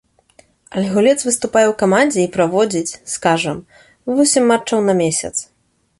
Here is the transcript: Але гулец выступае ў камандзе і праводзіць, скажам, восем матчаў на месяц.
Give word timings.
Але 0.75 0.85
гулец 0.95 1.17
выступае 1.25 1.63
ў 1.67 1.73
камандзе 1.83 2.19
і 2.23 2.31
праводзіць, 2.37 2.97
скажам, 3.15 3.57
восем 4.15 4.43
матчаў 4.53 4.79
на 4.91 5.01
месяц. 5.07 5.35